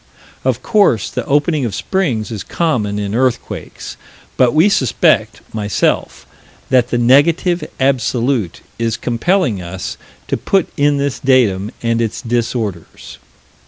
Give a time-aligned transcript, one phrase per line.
[0.43, 3.97] Of course the opening of springs is common in earthquakes
[4.35, 6.25] but we suspect, myself,
[6.71, 13.19] that the Negative Absolute is compelling us to put in this datum and its disorders.